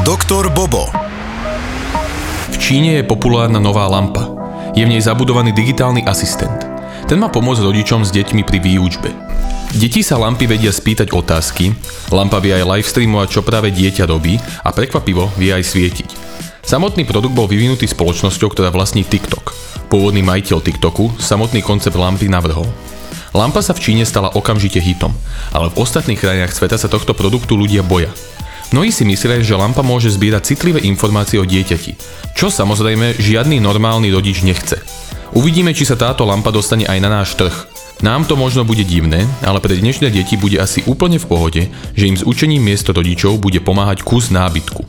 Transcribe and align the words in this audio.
Doktor 0.00 0.48
Bobo. 0.48 0.88
V 2.48 2.56
Číne 2.56 2.96
je 2.96 3.04
populárna 3.04 3.60
nová 3.60 3.84
lampa. 3.84 4.32
Je 4.72 4.80
v 4.80 4.96
nej 4.96 5.02
zabudovaný 5.04 5.52
digitálny 5.52 6.08
asistent. 6.08 6.56
Ten 7.04 7.20
má 7.20 7.28
pomôcť 7.28 7.60
rodičom 7.60 8.00
s 8.00 8.08
deťmi 8.08 8.40
pri 8.48 8.64
výučbe. 8.64 9.12
Deti 9.76 10.00
sa 10.00 10.16
lampy 10.16 10.48
vedia 10.48 10.72
spýtať 10.72 11.12
otázky, 11.12 11.76
lampa 12.08 12.40
vie 12.40 12.56
aj 12.56 12.64
livestreamovať, 12.64 13.28
čo 13.28 13.44
práve 13.44 13.68
dieťa 13.76 14.08
robí 14.08 14.40
a 14.64 14.72
prekvapivo 14.72 15.36
vie 15.36 15.52
aj 15.52 15.68
svietiť. 15.68 16.08
Samotný 16.64 17.04
produkt 17.04 17.36
bol 17.36 17.44
vyvinutý 17.44 17.84
spoločnosťou, 17.84 18.56
ktorá 18.56 18.72
vlastní 18.72 19.04
TikTok. 19.04 19.52
Pôvodný 19.92 20.24
majiteľ 20.24 20.64
TikToku 20.64 21.20
samotný 21.20 21.60
koncept 21.60 22.00
lampy 22.00 22.32
navrhol. 22.32 22.64
Lampa 23.36 23.60
sa 23.60 23.76
v 23.76 23.84
Číne 23.84 24.08
stala 24.08 24.32
okamžite 24.32 24.80
hitom, 24.80 25.12
ale 25.52 25.68
v 25.68 25.76
ostatných 25.76 26.18
krajinách 26.18 26.56
sveta 26.56 26.80
sa 26.80 26.88
tohto 26.88 27.12
produktu 27.12 27.52
ľudia 27.52 27.84
boja. 27.84 28.08
Mnohí 28.70 28.94
si 28.94 29.02
myslia, 29.02 29.42
že 29.42 29.58
lampa 29.58 29.82
môže 29.82 30.14
zbierať 30.14 30.54
citlivé 30.54 30.78
informácie 30.86 31.42
o 31.42 31.44
dieťati, 31.44 31.98
čo 32.38 32.54
samozrejme 32.54 33.18
žiadny 33.18 33.58
normálny 33.58 34.14
rodič 34.14 34.46
nechce. 34.46 34.78
Uvidíme, 35.34 35.74
či 35.74 35.82
sa 35.82 35.98
táto 35.98 36.22
lampa 36.22 36.54
dostane 36.54 36.86
aj 36.86 36.98
na 37.02 37.10
náš 37.10 37.34
trh. 37.34 37.54
Nám 38.00 38.30
to 38.30 38.38
možno 38.38 38.62
bude 38.62 38.86
divné, 38.86 39.26
ale 39.42 39.60
pre 39.60 39.76
dnešné 39.76 40.08
deti 40.14 40.38
bude 40.38 40.56
asi 40.56 40.86
úplne 40.86 41.18
v 41.18 41.28
pohode, 41.28 41.62
že 41.98 42.08
im 42.08 42.16
s 42.16 42.24
učením 42.24 42.62
miesto 42.62 42.94
rodičov 42.94 43.42
bude 43.42 43.58
pomáhať 43.60 44.06
kus 44.06 44.30
nábytku. 44.32 44.86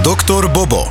Doktor 0.00 0.48
Bobo. 0.48 0.88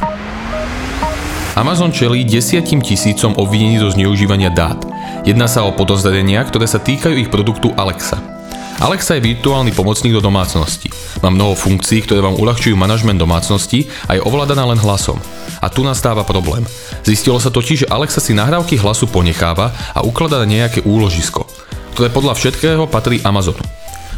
Amazon 1.57 1.91
čelí 1.91 2.23
desiatim 2.23 2.79
tisícom 2.79 3.35
obvinení 3.35 3.81
zo 3.81 3.91
zneužívania 3.91 4.51
dát. 4.53 4.79
Jedná 5.27 5.49
sa 5.49 5.67
o 5.67 5.75
podozrenia, 5.75 6.39
ktoré 6.45 6.69
sa 6.69 6.79
týkajú 6.79 7.15
ich 7.19 7.33
produktu 7.33 7.73
Alexa. 7.75 8.38
Alexa 8.79 9.19
je 9.19 9.35
virtuálny 9.35 9.75
pomocník 9.75 10.15
do 10.15 10.23
domácnosti. 10.23 10.87
Má 11.19 11.27
mnoho 11.27 11.51
funkcií, 11.51 11.99
ktoré 12.07 12.23
vám 12.23 12.39
uľahčujú 12.39 12.79
manažment 12.79 13.19
domácnosti 13.19 13.91
a 14.07 14.15
je 14.15 14.23
ovládaná 14.23 14.63
len 14.71 14.79
hlasom. 14.79 15.19
A 15.59 15.67
tu 15.67 15.83
nastáva 15.83 16.23
problém. 16.23 16.63
Zistilo 17.03 17.43
sa 17.43 17.51
totiž, 17.51 17.83
že 17.83 17.91
Alexa 17.91 18.23
si 18.23 18.31
nahrávky 18.31 18.79
hlasu 18.79 19.11
ponecháva 19.11 19.75
a 19.91 19.99
ukladá 20.07 20.39
na 20.39 20.47
nejaké 20.47 20.79
úložisko, 20.87 21.43
ktoré 21.91 22.07
podľa 22.07 22.39
všetkého 22.39 22.87
patrí 22.87 23.19
Amazonu. 23.19 23.59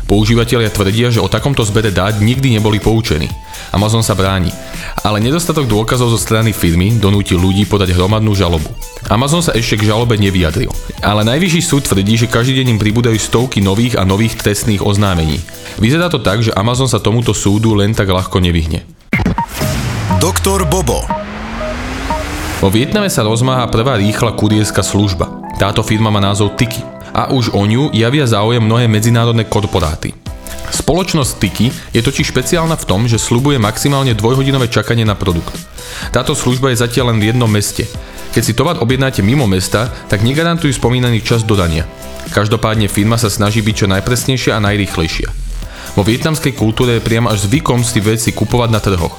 Používateľia 0.05 0.69
tvrdia, 0.69 1.09
že 1.09 1.25
o 1.25 1.31
takomto 1.31 1.65
zbere 1.65 1.89
dát 1.89 2.21
nikdy 2.21 2.53
neboli 2.61 2.77
poučení. 2.77 3.33
Amazon 3.73 4.05
sa 4.05 4.13
bráni. 4.13 4.53
Ale 5.01 5.17
nedostatok 5.17 5.65
dôkazov 5.65 6.13
zo 6.13 6.19
strany 6.21 6.53
firmy 6.53 6.93
donúti 7.01 7.33
ľudí 7.33 7.65
podať 7.65 7.97
hromadnú 7.97 8.37
žalobu. 8.37 8.69
Amazon 9.09 9.41
sa 9.41 9.49
ešte 9.57 9.81
k 9.81 9.89
žalobe 9.89 10.13
nevyjadril. 10.13 10.69
Ale 11.01 11.25
najvyšší 11.25 11.61
súd 11.65 11.89
tvrdí, 11.89 12.21
že 12.21 12.29
každý 12.29 12.61
deň 12.61 12.77
im 12.77 12.79
pribúdajú 12.79 13.17
stovky 13.17 13.65
nových 13.65 13.97
a 13.97 14.05
nových 14.05 14.37
trestných 14.37 14.85
oznámení. 14.85 15.41
Vyzerá 15.81 16.05
to 16.05 16.21
tak, 16.21 16.45
že 16.45 16.53
Amazon 16.53 16.85
sa 16.85 17.01
tomuto 17.01 17.33
súdu 17.33 17.73
len 17.73 17.97
tak 17.97 18.13
ľahko 18.13 18.37
nevyhne. 18.37 18.85
Doktor 20.21 20.69
Bobo. 20.69 21.01
Vo 22.61 22.69
Vietname 22.69 23.09
sa 23.09 23.25
rozmáha 23.25 23.73
prvá 23.73 23.97
rýchla 23.97 24.37
kurierská 24.37 24.85
služba. 24.85 25.33
Táto 25.57 25.81
firma 25.81 26.13
má 26.13 26.21
názov 26.21 26.53
Tiki 26.53 26.85
a 27.09 27.33
už 27.33 27.57
o 27.57 27.65
ňu 27.65 27.89
javia 27.89 28.29
záujem 28.29 28.61
mnohé 28.61 28.85
medzinárodné 28.85 29.49
korporáty. 29.49 30.13
Spoločnosť 30.71 31.31
Tiki 31.39 31.67
je 31.91 32.01
totiž 32.01 32.31
špeciálna 32.31 32.79
v 32.79 32.87
tom, 32.87 33.05
že 33.05 33.19
slubuje 33.19 33.59
maximálne 33.59 34.15
dvojhodinové 34.15 34.71
čakanie 34.71 35.03
na 35.03 35.19
produkt. 35.19 35.53
Táto 36.15 36.31
služba 36.31 36.71
je 36.71 36.81
zatiaľ 36.81 37.11
len 37.11 37.19
v 37.19 37.35
jednom 37.35 37.51
meste. 37.51 37.87
Keď 38.31 38.43
si 38.43 38.55
tovar 38.55 38.79
objednáte 38.79 39.19
mimo 39.19 39.43
mesta, 39.43 39.91
tak 40.07 40.23
negarantujú 40.23 40.71
spomínaný 40.71 41.19
čas 41.19 41.43
dodania. 41.43 41.83
Každopádne 42.31 42.87
firma 42.87 43.19
sa 43.19 43.27
snaží 43.27 43.59
byť 43.59 43.75
čo 43.75 43.87
najpresnejšia 43.91 44.55
a 44.55 44.63
najrýchlejšia. 44.63 45.51
Vo 45.91 46.07
vietnamskej 46.07 46.55
kultúre 46.55 46.95
je 46.97 47.03
priam 47.03 47.27
až 47.27 47.51
zvykom 47.51 47.83
si 47.83 47.99
veci 47.99 48.31
kupovať 48.31 48.69
na 48.71 48.79
trhoch. 48.79 49.11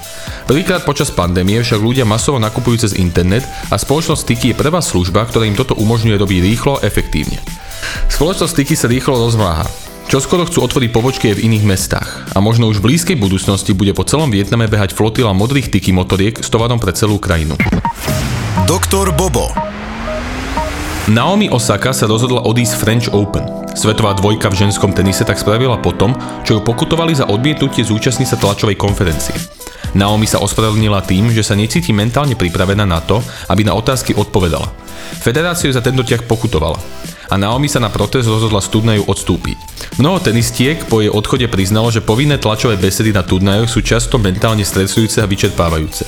Prvýkrát 0.48 0.88
počas 0.88 1.12
pandémie 1.12 1.60
však 1.60 1.84
ľudia 1.84 2.08
masovo 2.08 2.40
nakupujú 2.40 2.88
cez 2.88 2.96
internet 2.96 3.44
a 3.68 3.76
spoločnosť 3.76 4.24
Tiki 4.24 4.46
je 4.52 4.60
prvá 4.60 4.80
služba, 4.80 5.28
ktorá 5.28 5.44
im 5.44 5.58
toto 5.58 5.76
umožňuje 5.76 6.16
robiť 6.16 6.38
rýchlo 6.40 6.80
a 6.80 6.84
efektívne. 6.88 7.36
Spoločnosť 8.08 8.54
Tiki 8.56 8.72
sa 8.72 8.88
rýchlo 8.88 9.20
rozmáha. 9.20 9.91
Čo 10.12 10.20
skoro 10.20 10.44
chcú 10.44 10.60
otvoriť 10.68 10.92
pobočky 10.92 11.32
aj 11.32 11.40
v 11.40 11.44
iných 11.48 11.64
mestách. 11.64 12.28
A 12.36 12.44
možno 12.44 12.68
už 12.68 12.84
v 12.84 12.92
blízkej 12.92 13.16
budúcnosti 13.16 13.72
bude 13.72 13.96
po 13.96 14.04
celom 14.04 14.28
Vietname 14.28 14.68
behať 14.68 14.92
flotila 14.92 15.32
modrých 15.32 15.72
Tiki 15.72 15.88
motoriek 15.88 16.36
s 16.36 16.52
tovarom 16.52 16.76
pre 16.76 16.92
celú 16.92 17.16
krajinu. 17.16 17.56
Doktor 18.68 19.08
Bobo. 19.16 19.48
Naomi 21.08 21.48
Osaka 21.48 21.96
sa 21.96 22.04
rozhodla 22.04 22.44
odísť 22.44 22.76
French 22.76 23.08
Open. 23.08 23.48
Svetová 23.72 24.12
dvojka 24.12 24.52
v 24.52 24.68
ženskom 24.68 24.92
tenise 24.92 25.24
tak 25.24 25.40
spravila 25.40 25.80
potom, 25.80 26.12
čo 26.44 26.60
ju 26.60 26.60
pokutovali 26.60 27.16
za 27.16 27.32
odmietnutie 27.32 27.80
zúčastniť 27.80 28.28
sa 28.28 28.36
tlačovej 28.36 28.76
konferencie. 28.76 29.32
Naomi 29.96 30.28
sa 30.28 30.44
ospravedlnila 30.44 31.08
tým, 31.08 31.32
že 31.32 31.40
sa 31.40 31.56
necíti 31.56 31.88
mentálne 31.96 32.36
pripravená 32.36 32.84
na 32.84 33.00
to, 33.00 33.24
aby 33.48 33.64
na 33.64 33.72
otázky 33.72 34.12
odpovedala. 34.12 34.68
Federáciu 35.24 35.72
za 35.72 35.80
tento 35.80 36.04
ťah 36.04 36.28
pokutovala 36.28 36.76
a 37.32 37.40
Naomi 37.40 37.64
sa 37.64 37.80
na 37.80 37.88
protest 37.88 38.28
rozhodla 38.28 38.60
z 38.60 38.68
turnajú 38.68 39.08
odstúpiť. 39.08 39.56
Mnoho 39.96 40.20
tenistiek 40.20 40.84
po 40.84 41.00
jej 41.00 41.08
odchode 41.08 41.48
priznalo, 41.48 41.88
že 41.88 42.04
povinné 42.04 42.36
tlačové 42.36 42.76
besedy 42.76 43.08
na 43.08 43.24
turnajoch 43.24 43.72
sú 43.72 43.80
často 43.80 44.20
mentálne 44.20 44.60
stresujúce 44.60 45.24
a 45.24 45.26
vyčerpávajúce. 45.26 46.04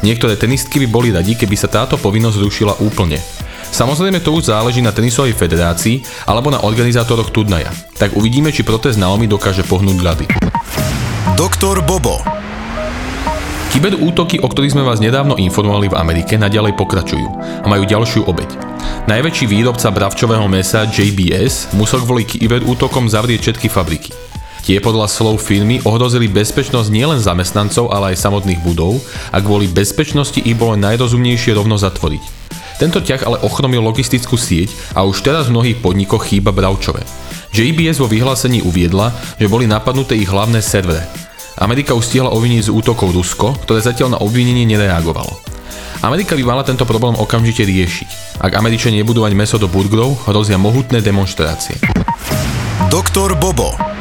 Niektoré 0.00 0.40
tenistky 0.40 0.80
by 0.80 0.88
boli 0.88 1.08
radi, 1.12 1.36
keby 1.36 1.52
sa 1.60 1.68
táto 1.68 2.00
povinnosť 2.00 2.40
zrušila 2.40 2.74
úplne. 2.80 3.20
Samozrejme 3.68 4.24
to 4.24 4.32
už 4.32 4.48
záleží 4.48 4.80
na 4.80 4.96
tenisovej 4.96 5.36
federácii 5.36 6.24
alebo 6.24 6.48
na 6.48 6.64
organizátoroch 6.64 7.28
turnaja. 7.28 7.68
Tak 8.00 8.16
uvidíme, 8.16 8.48
či 8.48 8.64
protest 8.64 8.96
Naomi 8.96 9.28
dokáže 9.28 9.68
pohnúť 9.68 9.98
ľady. 10.00 10.26
Doktor 11.36 11.84
Bobo. 11.84 12.24
Kyberútoky, 13.72 14.40
o 14.40 14.48
ktorých 14.48 14.76
sme 14.76 14.84
vás 14.84 15.00
nedávno 15.00 15.40
informovali 15.40 15.88
v 15.88 15.96
Amerike, 15.96 16.36
naďalej 16.36 16.76
pokračujú 16.76 17.28
a 17.64 17.66
majú 17.68 17.88
ďalšiu 17.88 18.28
obeď. 18.28 18.71
Najväčší 19.02 19.50
výrobca 19.50 19.90
bravčového 19.90 20.46
mesa 20.46 20.86
JBS 20.86 21.74
musel 21.74 22.06
kvôli 22.06 22.22
kyberútokom 22.22 23.10
zavrieť 23.10 23.50
všetky 23.50 23.66
fabriky. 23.66 24.14
Tie 24.62 24.78
podľa 24.78 25.10
slov 25.10 25.42
firmy 25.42 25.82
ohrozili 25.82 26.30
bezpečnosť 26.30 26.86
nielen 26.86 27.18
zamestnancov, 27.18 27.90
ale 27.90 28.14
aj 28.14 28.22
samotných 28.22 28.62
budov 28.62 29.02
a 29.34 29.42
kvôli 29.42 29.66
bezpečnosti 29.66 30.38
ich 30.38 30.54
bolo 30.54 30.78
najrozumnejšie 30.78 31.58
rovno 31.58 31.74
zatvoriť. 31.74 32.22
Tento 32.78 33.02
ťah 33.02 33.26
ale 33.26 33.42
ochromil 33.42 33.82
logistickú 33.82 34.38
sieť 34.38 34.70
a 34.94 35.02
už 35.02 35.18
teraz 35.26 35.50
v 35.50 35.58
mnohých 35.58 35.82
podnikoch 35.82 36.22
chýba 36.22 36.54
bravčové. 36.54 37.02
JBS 37.50 37.98
vo 37.98 38.06
vyhlásení 38.06 38.62
uviedla, 38.62 39.10
že 39.36 39.50
boli 39.50 39.66
napadnuté 39.66 40.14
ich 40.14 40.30
hlavné 40.30 40.62
servere 40.62 41.02
Amerika 41.60 41.92
už 41.92 42.08
stihla 42.08 42.32
oviniť 42.32 42.66
z 42.66 42.74
útokov 42.74 43.12
Rusko, 43.12 43.54
ktoré 43.68 43.84
zatiaľ 43.84 44.16
na 44.16 44.22
obvinenie 44.24 44.64
nereagovalo. 44.64 45.51
Amerika 46.02 46.34
by 46.34 46.42
mala 46.42 46.66
tento 46.66 46.82
problém 46.82 47.14
okamžite 47.14 47.62
riešiť. 47.62 48.42
Ak 48.42 48.58
Američania 48.58 49.06
nebudú 49.06 49.22
mať 49.22 49.38
meso 49.38 49.54
do 49.54 49.70
burgerov, 49.70 50.26
hrozia 50.26 50.58
mohutné 50.58 50.98
demonstrácie. 50.98 51.78
Doktor 52.90 53.38
Bobo. 53.38 53.91